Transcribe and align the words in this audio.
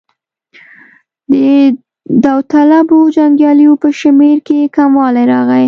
د 1.31 1.33
داوطلبو 2.23 2.99
جنګیالیو 3.15 3.73
په 3.83 3.89
شمېر 3.99 4.37
کې 4.47 4.71
کموالی 4.75 5.23
راغی. 5.31 5.59